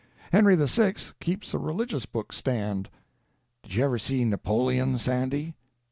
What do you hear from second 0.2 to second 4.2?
Henry the Sixth keeps a religious book stand." "Did you ever